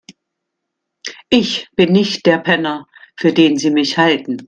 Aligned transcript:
Ich 1.29 1.67
bin 1.75 1.91
nicht 1.91 2.25
der 2.25 2.39
Penner, 2.39 2.87
für 3.19 3.33
den 3.33 3.57
Sie 3.59 3.69
mich 3.69 3.99
halten. 3.99 4.39